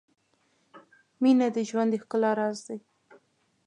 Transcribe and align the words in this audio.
•مینه 1.21 1.47
د 1.55 1.57
ژوند 1.69 1.89
د 1.93 1.95
ښکلا 2.01 2.31
راز 2.39 2.57
دی. 2.67 2.79